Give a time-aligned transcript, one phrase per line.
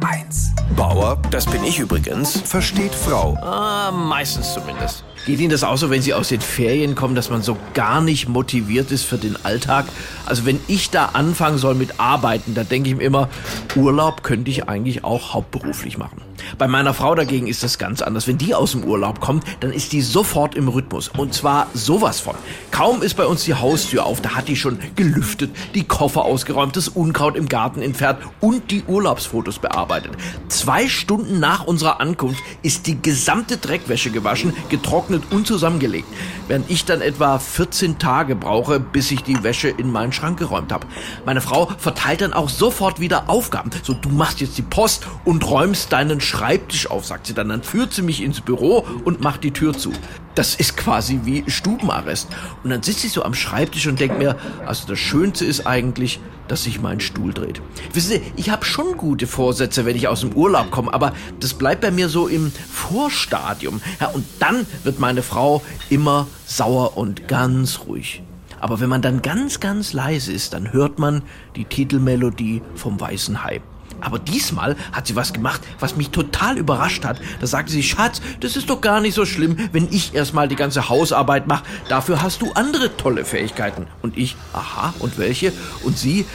[0.00, 0.50] HR1.
[0.76, 2.40] Bauer, das bin ich übrigens.
[2.40, 3.36] Versteht Frau.
[3.40, 5.04] Ah, meistens zumindest.
[5.26, 8.00] Geht Ihnen das auch so, wenn Sie aus den Ferien kommen, dass man so gar
[8.00, 9.86] nicht motiviert ist für den Alltag?
[10.24, 13.28] Also wenn ich da anfangen soll mit Arbeiten, da denke ich mir immer,
[13.74, 16.22] Urlaub könnte ich eigentlich auch hauptberuflich machen.
[16.58, 18.28] Bei meiner Frau dagegen ist das ganz anders.
[18.28, 21.08] Wenn die aus dem Urlaub kommt, dann ist die sofort im Rhythmus.
[21.08, 22.34] Und zwar sowas von.
[22.70, 26.76] Kaum ist bei uns die Haustür auf, da hat die schon gelüftet, die Koffer ausgeräumt,
[26.76, 30.12] das Unkraut im Garten entfernt und die Urlaubsfotos bearbeitet.
[30.48, 36.08] Zwei Stunden nach unserer Ankunft ist die gesamte Dreckwäsche gewaschen, getrocknet und zusammengelegt.
[36.48, 40.72] Während ich dann etwa 14 Tage brauche, bis ich die Wäsche in meinen Schrank geräumt
[40.72, 40.86] habe.
[41.24, 43.70] Meine Frau verteilt dann auch sofort wieder Aufgaben.
[43.82, 47.48] So, du machst jetzt die Post und räumst deinen Schreibtisch auf, sagt sie dann.
[47.48, 49.92] Dann führt sie mich ins Büro und macht die Tür zu.
[50.36, 52.28] Das ist quasi wie Stubenarrest.
[52.62, 54.36] Und dann sitze ich so am Schreibtisch und denke mir,
[54.66, 57.60] also das Schönste ist eigentlich, dass sich mein Stuhl dreht.
[57.92, 61.54] Wissen Sie, ich habe schon gute Vorsätze, wenn ich aus dem Urlaub komme, aber das
[61.54, 63.80] bleibt bei mir so im Vorstadium.
[63.98, 68.22] Ja, und dann wird meine Frau immer sauer und ganz ruhig.
[68.60, 71.22] Aber wenn man dann ganz, ganz leise ist, dann hört man
[71.56, 73.62] die Titelmelodie vom Weißen Hai.
[74.00, 77.20] Aber diesmal hat sie was gemacht, was mich total überrascht hat.
[77.40, 80.56] Da sagte sie, Schatz, das ist doch gar nicht so schlimm, wenn ich erstmal die
[80.56, 81.64] ganze Hausarbeit mache.
[81.88, 83.86] Dafür hast du andere tolle Fähigkeiten.
[84.02, 85.52] Und ich, aha, und welche?
[85.82, 86.26] Und sie,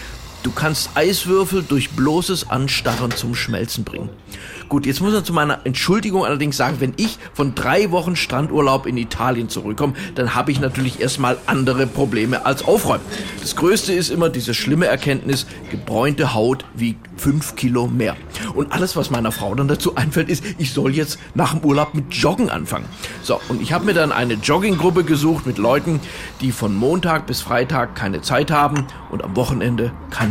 [0.43, 4.09] du kannst Eiswürfel durch bloßes Anstarren zum Schmelzen bringen.
[4.71, 8.85] Gut, jetzt muss man zu meiner Entschuldigung allerdings sagen, wenn ich von drei Wochen Strandurlaub
[8.85, 13.03] in Italien zurückkomme, dann habe ich natürlich erstmal andere Probleme als Aufräumen.
[13.41, 18.15] Das Größte ist immer diese schlimme Erkenntnis, gebräunte Haut wiegt fünf Kilo mehr.
[18.55, 21.93] Und alles, was meiner Frau dann dazu einfällt, ist, ich soll jetzt nach dem Urlaub
[21.93, 22.85] mit Joggen anfangen.
[23.23, 25.99] So, und ich habe mir dann eine Jogginggruppe gesucht mit Leuten,
[26.39, 30.30] die von Montag bis Freitag keine Zeit haben und am Wochenende keine